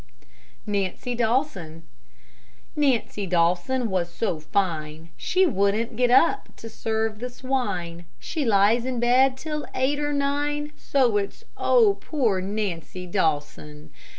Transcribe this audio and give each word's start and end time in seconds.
NANCY 0.65 1.13
DAWSON 1.13 1.83
Nancy 2.75 3.27
Dawson 3.27 3.87
was 3.91 4.11
so 4.11 4.39
fine 4.39 5.11
She 5.15 5.45
wouldn't 5.45 5.95
get 5.95 6.09
up 6.09 6.49
to 6.55 6.71
serve 6.71 7.19
the 7.19 7.29
swine; 7.29 8.05
She 8.17 8.43
lies 8.43 8.83
in 8.83 8.99
bed 8.99 9.37
till 9.37 9.67
eight 9.75 9.99
or 9.99 10.11
nine, 10.11 10.71
So 10.75 11.17
it's 11.17 11.43
Oh, 11.55 11.99
poor 12.01 12.41
Nancy 12.41 13.05
Dawson. 13.05 13.91